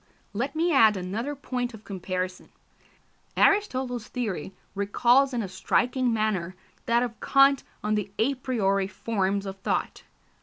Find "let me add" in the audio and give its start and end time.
0.33-0.97